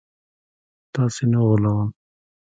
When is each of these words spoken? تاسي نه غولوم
تاسي 0.93 1.23
نه 1.31 1.39
غولوم 1.47 1.89